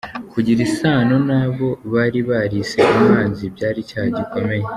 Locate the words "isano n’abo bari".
0.67-2.19